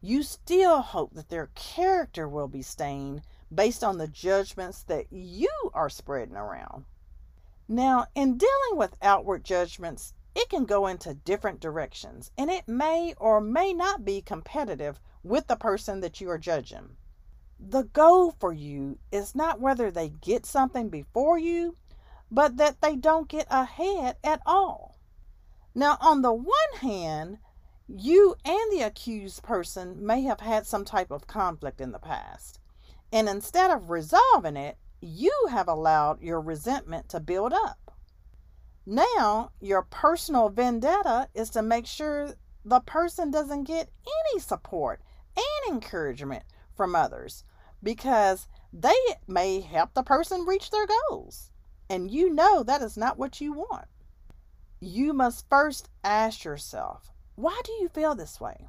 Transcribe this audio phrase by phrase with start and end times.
[0.02, 5.70] you still hope that their character will be stained based on the judgments that you
[5.72, 6.84] are spreading around.
[7.66, 13.14] Now, in dealing with outward judgments, it can go into different directions and it may
[13.16, 16.96] or may not be competitive with the person that you are judging.
[17.58, 21.78] The goal for you is not whether they get something before you,
[22.30, 24.98] but that they don't get ahead at all.
[25.74, 27.38] Now, on the one hand,
[27.88, 32.60] you and the accused person may have had some type of conflict in the past,
[33.10, 37.85] and instead of resolving it, you have allowed your resentment to build up.
[38.88, 45.00] Now, your personal vendetta is to make sure the person doesn't get any support
[45.36, 46.44] and encouragement
[46.76, 47.42] from others
[47.82, 48.94] because they
[49.26, 51.50] may help the person reach their goals.
[51.90, 53.88] And you know that is not what you want.
[54.78, 58.68] You must first ask yourself, why do you feel this way?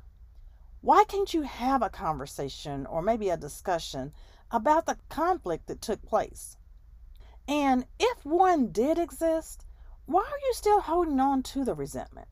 [0.82, 4.14] Why can't you have a conversation or maybe a discussion
[4.50, 6.58] about the conflict that took place?
[7.48, 9.66] And if one did exist,
[10.08, 12.30] why are you still holding on to the resentment?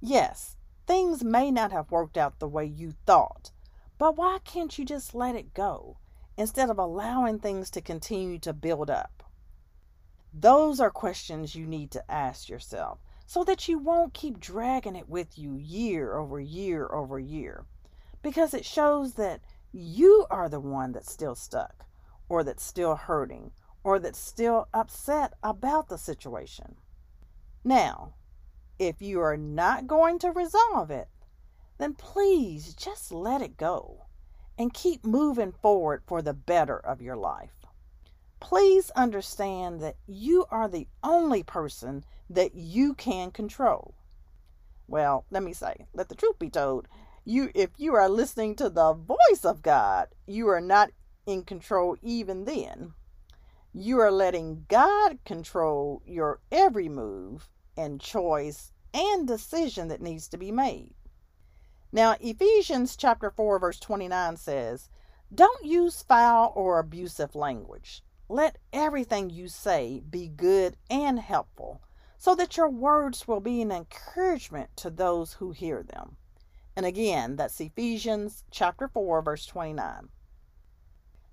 [0.00, 3.52] Yes, things may not have worked out the way you thought,
[3.98, 5.98] but why can't you just let it go
[6.36, 9.22] instead of allowing things to continue to build up?
[10.34, 15.08] Those are questions you need to ask yourself so that you won't keep dragging it
[15.08, 17.64] with you year over year over year
[18.22, 21.86] because it shows that you are the one that's still stuck
[22.28, 23.52] or that's still hurting
[23.84, 26.74] or that's still upset about the situation.
[27.68, 28.14] Now,
[28.78, 31.08] if you are not going to resolve it,
[31.76, 34.06] then please just let it go
[34.56, 37.66] and keep moving forward for the better of your life.
[38.40, 43.94] Please understand that you are the only person that you can control.
[44.86, 46.88] Well, let me say, let the truth be told,
[47.26, 50.88] you if you are listening to the voice of God, you are not
[51.26, 52.94] in control even then.
[53.74, 60.36] You are letting God control your every move and choice and decision that needs to
[60.36, 60.94] be made.
[61.92, 64.90] Now, Ephesians chapter 4 verse 29 says,
[65.32, 68.02] "Don't use foul or abusive language.
[68.28, 71.80] Let everything you say be good and helpful,
[72.18, 76.16] so that your words will be an encouragement to those who hear them."
[76.74, 80.08] And again, that's Ephesians chapter 4 verse 29.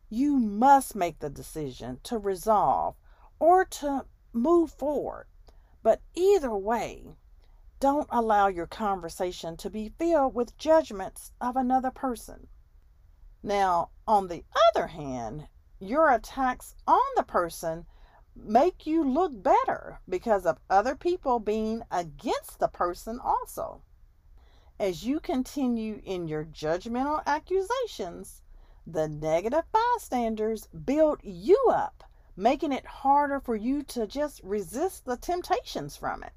[0.09, 2.95] You must make the decision to resolve
[3.39, 5.27] or to move forward
[5.85, 7.15] but either way,
[7.79, 12.47] don't allow your conversation to be filled with judgments of another person.
[13.43, 14.43] Now, on the
[14.73, 15.47] other hand,
[15.79, 17.85] your attacks on the person
[18.35, 23.83] make you look better because of other people being against the person also.
[24.79, 28.41] As you continue in your judgmental accusations,
[28.87, 32.04] the negative bystanders build you up
[32.35, 36.33] making it harder for you to just resist the temptations from it.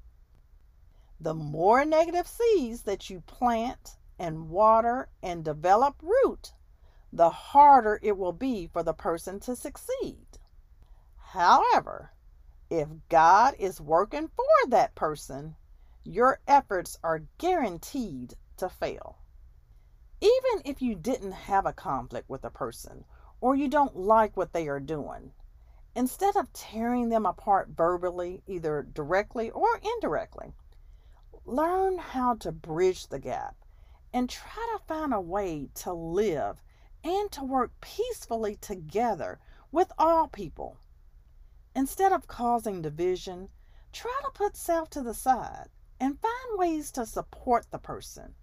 [1.19, 6.53] The more negative seeds that you plant and water and develop root,
[7.11, 10.39] the harder it will be for the person to succeed.
[11.17, 12.13] However,
[12.69, 15.55] if God is working for that person,
[16.03, 19.17] your efforts are guaranteed to fail.
[20.21, 23.05] Even if you didn't have a conflict with a person
[23.41, 25.31] or you don't like what they are doing,
[25.99, 30.53] instead of tearing them apart verbally, either directly or indirectly,
[31.43, 33.57] learn how to bridge the gap
[34.13, 36.61] and try to find a way to live
[37.03, 39.37] and to work peacefully together
[39.73, 40.77] with all people.
[41.75, 43.49] Instead of causing division,
[43.91, 45.67] try to put self to the side
[45.99, 48.33] and find ways to support the person.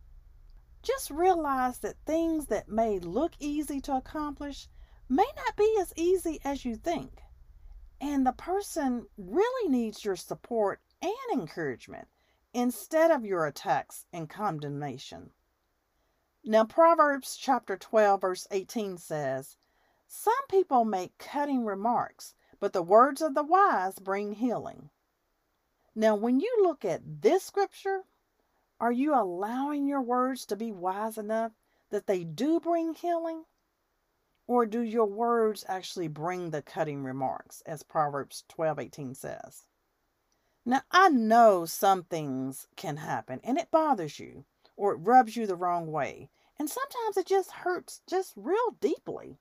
[0.82, 4.68] Just realize that things that may look easy to accomplish
[5.08, 7.22] may not be as easy as you think.
[8.00, 12.08] And the person really needs your support and encouragement
[12.52, 15.31] instead of your attacks and condemnation.
[16.44, 19.56] Now, Proverbs chapter 12, verse 18 says,
[20.06, 24.90] Some people make cutting remarks, but the words of the wise bring healing.
[25.94, 28.04] Now, when you look at this scripture,
[28.78, 31.52] are you allowing your words to be wise enough
[31.90, 33.44] that they do bring healing?
[34.46, 39.66] Or do your words actually bring the cutting remarks, as Proverbs 12:18 says?
[40.64, 44.44] Now, I know some things can happen and it bothers you
[44.76, 46.31] or it rubs you the wrong way.
[46.58, 49.38] And sometimes it just hurts just real deeply.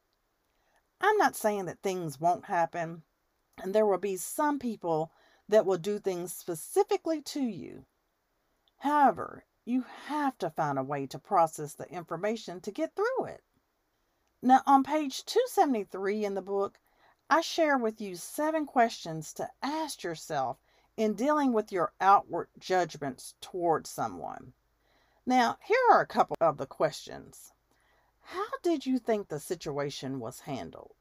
[1.00, 3.04] I'm not saying that things won't happen,
[3.62, 5.12] and there will be some people
[5.48, 7.86] that will do things specifically to you.
[8.80, 13.44] However, you have to find a way to process the information to get through it.
[14.45, 16.80] Now, on page 273 in the book,
[17.31, 20.59] I share with you seven questions to ask yourself
[20.95, 24.53] in dealing with your outward judgments towards someone.
[25.25, 27.53] Now, here are a couple of the questions.
[28.21, 30.94] How did you think the situation was handled?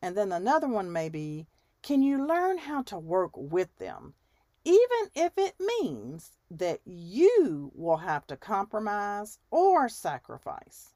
[0.00, 1.48] And then another one may be
[1.82, 4.14] can you learn how to work with them,
[4.62, 10.94] even if it means that you will have to compromise or sacrifice?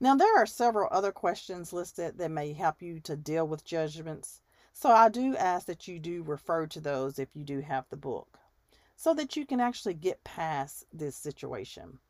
[0.00, 4.40] Now, there are several other questions listed that may help you to deal with judgments,
[4.72, 7.96] so I do ask that you do refer to those if you do have the
[7.96, 8.38] book,
[8.96, 12.00] so that you can actually get past this situation.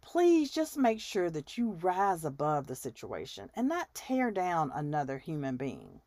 [0.00, 5.18] Please just make sure that you rise above the situation and not tear down another
[5.18, 6.00] human being.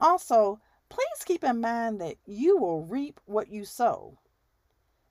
[0.00, 4.18] Also, please keep in mind that you will reap what you sow.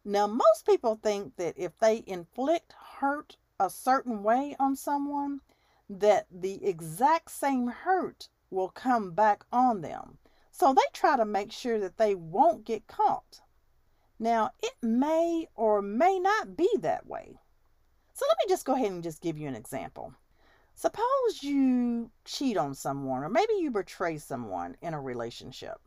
[0.04, 5.40] Now, most people think that if they inflict hurt a certain way on someone,
[5.88, 10.18] that the exact same hurt will come back on them.
[10.52, 13.42] So they try to make sure that they won't get caught.
[14.20, 17.40] Now, it may or may not be that way.
[18.14, 20.14] So let me just go ahead and just give you an example.
[20.74, 25.80] Suppose you cheat on someone, or maybe you betray someone in a relationship.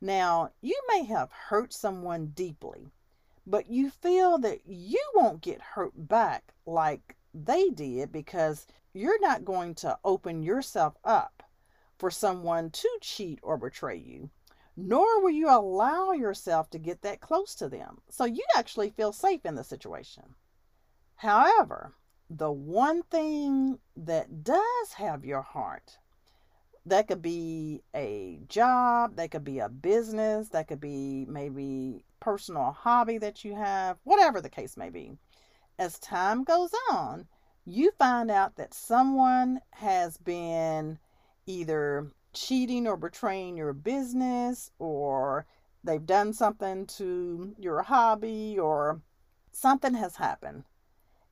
[0.00, 2.92] Now, you may have hurt someone deeply,
[3.46, 9.44] but you feel that you won't get hurt back like they did because you're not
[9.44, 11.42] going to open yourself up
[11.98, 14.30] for someone to cheat or betray you,
[14.76, 17.98] nor will you allow yourself to get that close to them.
[18.10, 20.34] So you actually feel safe in the situation.
[21.14, 21.94] However,
[22.28, 25.98] the one thing that does have your heart
[26.86, 32.72] that could be a job that could be a business that could be maybe personal
[32.72, 35.12] hobby that you have whatever the case may be
[35.78, 37.24] as time goes on
[37.64, 40.98] you find out that someone has been
[41.46, 45.46] either cheating or betraying your business or
[45.84, 49.00] they've done something to your hobby or
[49.52, 50.64] something has happened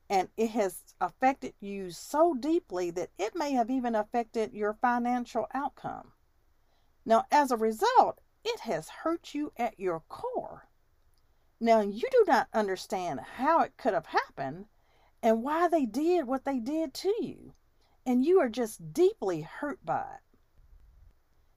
[0.09, 5.45] and it has affected you so deeply that it may have even affected your financial
[5.53, 6.13] outcome.
[7.05, 10.69] Now, as a result, it has hurt you at your core.
[11.59, 14.65] Now, you do not understand how it could have happened
[15.23, 17.53] and why they did what they did to you,
[18.05, 20.37] and you are just deeply hurt by it.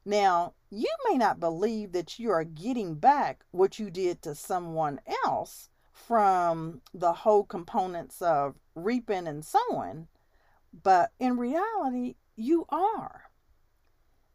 [0.05, 5.01] Now, you may not believe that you are getting back what you did to someone
[5.27, 10.09] else from the whole components of reaping and sowing,
[10.83, 13.25] but in reality, you are.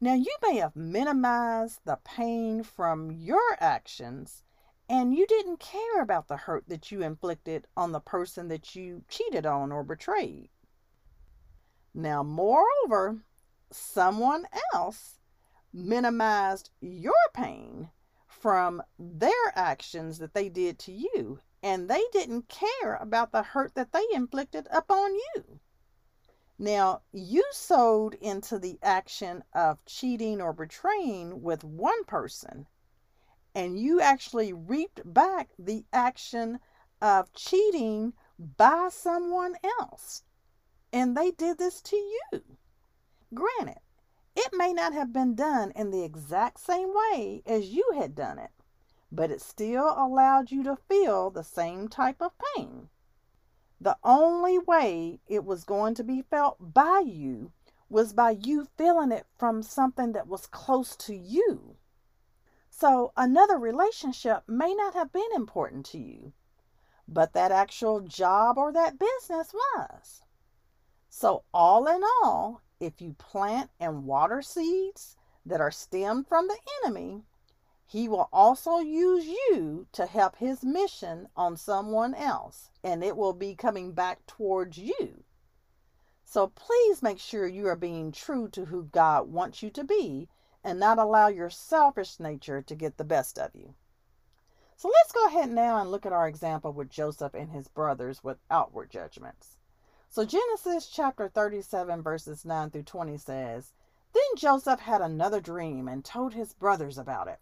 [0.02, 4.44] Now, you may have minimized the pain from your actions,
[4.90, 9.04] and you didn't care about the hurt that you inflicted on the person that you
[9.08, 10.50] cheated on or betrayed.
[11.94, 13.24] Now, moreover,
[13.72, 15.20] someone else
[15.72, 17.90] minimized your pain
[18.28, 23.74] from their actions that they did to you and they didn't care about the hurt
[23.76, 25.60] that they inflicted upon you.
[26.60, 32.68] Now, you sowed into the action of cheating or betraying with one person,
[33.56, 36.60] and you actually reaped back the action
[37.02, 38.14] of cheating
[38.58, 40.24] by someone else.
[40.92, 42.44] And they did this to you.
[43.34, 43.80] Granted,
[44.36, 48.40] it may not have been done in the exact same way as you had done
[48.40, 48.52] it,
[49.12, 52.90] but it still allowed you to feel the same type of pain.
[53.80, 57.52] The only way it was going to be felt by you
[57.90, 61.76] was by you feeling it from something that was close to you.
[62.76, 66.34] So, another relationship may not have been important to you,
[67.08, 70.24] but that actual job or that business was.
[71.08, 75.16] So, all in all, if you plant and water seeds
[75.46, 77.26] that are stemmed from the enemy,
[77.86, 83.34] he will also use you to help his mission on someone else, and it will
[83.34, 85.24] be coming back towards you.
[86.26, 90.28] So please make sure you are being true to who God wants you to be
[90.64, 93.74] and not allow your selfish nature to get the best of you.
[94.76, 98.24] So let's go ahead now and look at our example with Joseph and his brothers
[98.24, 99.58] with outward judgments.
[100.10, 103.74] So Genesis chapter 37, verses 9 through 20 says,
[104.14, 107.40] Then Joseph had another dream and told his brothers about it.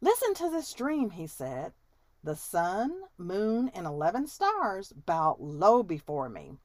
[0.00, 1.74] Listen to this dream, he said.
[2.22, 6.58] The sun, moon, and eleven stars bowed low before me.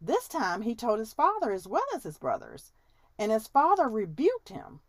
[0.00, 2.72] This time he told his father as well as his brothers,
[3.18, 4.80] and his father rebuked him.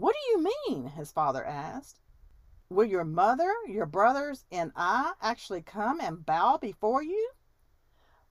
[0.00, 0.86] What do you mean?
[0.86, 2.00] his father asked.
[2.70, 7.32] Will your mother, your brothers, and I actually come and bow before you?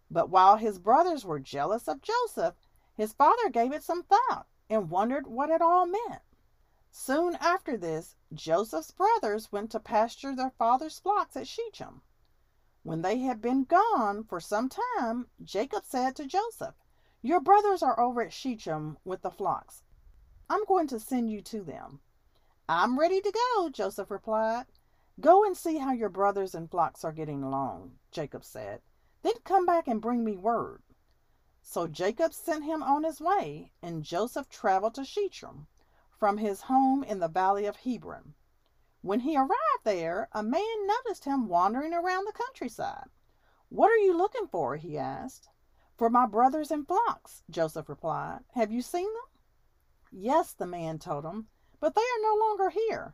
[0.09, 2.55] But while his brothers were jealous of Joseph,
[2.95, 6.23] his father gave it some thought and wondered what it all meant.
[6.89, 12.01] Soon after this, Joseph's brothers went to pasture their father's flocks at Shechem.
[12.81, 16.73] When they had been gone for some time, Jacob said to Joseph,
[17.21, 19.83] Your brothers are over at Shechem with the flocks.
[20.49, 21.99] I'm going to send you to them.
[22.67, 24.65] I'm ready to go, Joseph replied.
[25.19, 28.81] Go and see how your brothers and flocks are getting along, Jacob said.
[29.21, 30.81] Then come back and bring me word.
[31.61, 35.67] So Jacob sent him on his way, and Joseph traveled to Shechem
[36.17, 38.33] from his home in the valley of Hebron.
[39.01, 43.09] When he arrived there, a man noticed him wandering around the countryside.
[43.69, 44.77] What are you looking for?
[44.77, 45.49] he asked.
[45.95, 48.39] For my brothers and flocks, Joseph replied.
[48.55, 49.38] Have you seen them?
[50.11, 51.47] Yes, the man told him,
[51.79, 53.13] but they are no longer here.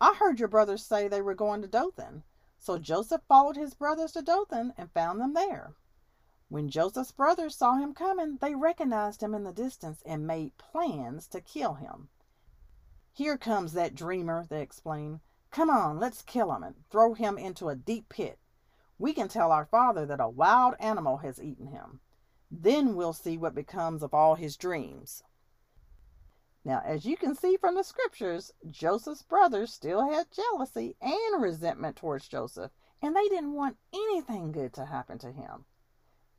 [0.00, 2.24] I heard your brothers say they were going to Dothan.
[2.58, 5.74] So Joseph followed his brothers to Dothan and found them there.
[6.48, 11.26] When Joseph's brothers saw him coming, they recognized him in the distance and made plans
[11.28, 12.08] to kill him.
[13.12, 15.20] Here comes that dreamer, they explained.
[15.50, 18.38] Come on, let's kill him and throw him into a deep pit.
[18.98, 22.00] We can tell our father that a wild animal has eaten him.
[22.50, 25.22] Then we'll see what becomes of all his dreams.
[26.66, 31.96] Now, as you can see from the scriptures, Joseph's brothers still had jealousy and resentment
[31.96, 35.66] towards Joseph, and they didn't want anything good to happen to him.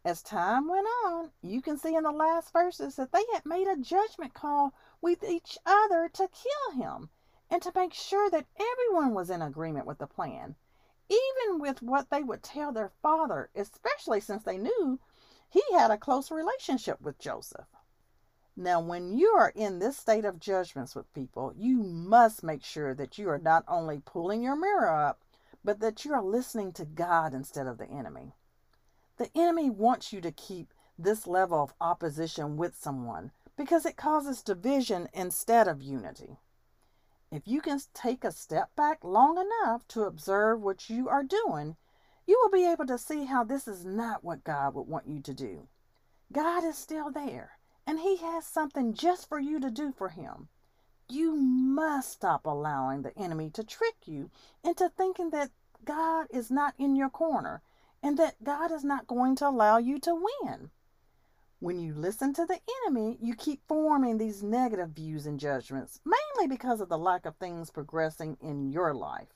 [0.03, 3.67] As time went on, you can see in the last verses that they had made
[3.67, 7.12] a judgment call with each other to kill him
[7.51, 10.55] and to make sure that everyone was in agreement with the plan,
[11.08, 15.00] even with what they would tell their father, especially since they knew
[15.50, 17.67] he had a close relationship with Joseph.
[18.57, 22.93] Now, when you are in this state of judgments with people, you must make sure
[22.93, 25.21] that you are not only pulling your mirror up,
[25.63, 28.33] but that you are listening to God instead of the enemy.
[29.17, 34.41] The enemy wants you to keep this level of opposition with someone because it causes
[34.41, 36.38] division instead of unity.
[37.31, 41.75] If you can take a step back long enough to observe what you are doing,
[42.25, 45.21] you will be able to see how this is not what God would want you
[45.21, 45.67] to do.
[46.31, 47.57] God is still there,
[47.88, 50.50] and He has something just for you to do for Him.
[51.10, 54.32] You must stop allowing the enemy to trick you
[54.63, 55.51] into thinking that
[55.84, 57.62] God is not in your corner
[58.01, 60.72] and that God is not going to allow you to win.
[61.60, 66.48] When you listen to the enemy, you keep forming these negative views and judgments, mainly
[66.48, 69.30] because of the lack of things progressing in your life.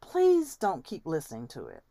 [0.00, 1.82] Please don't keep listening to it.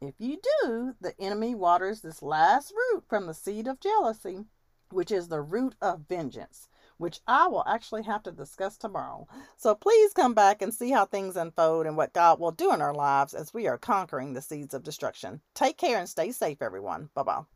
[0.00, 4.44] If you do, the enemy waters this last root from the seed of jealousy,
[4.90, 9.26] which is the root of vengeance, which I will actually have to discuss tomorrow.
[9.56, 12.80] So please come back and see how things unfold and what God will do in
[12.80, 15.40] our lives as we are conquering the seeds of destruction.
[15.54, 17.10] Take care and stay safe, everyone.
[17.14, 17.55] Bye bye.